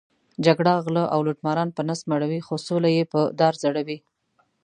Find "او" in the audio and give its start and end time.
1.13-1.19